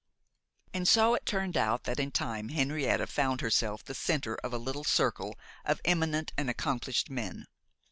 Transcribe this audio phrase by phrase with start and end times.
[0.73, 4.57] And so it turned out that in time Henrietta found herself the centre of a
[4.57, 7.45] little circle of eminent and accomplished men.